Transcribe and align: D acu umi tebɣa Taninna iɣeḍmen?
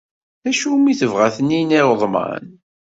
D 0.43 0.45
acu 0.49 0.67
umi 0.75 0.93
tebɣa 0.99 1.27
Taninna 1.35 1.77
iɣeḍmen? 1.81 2.45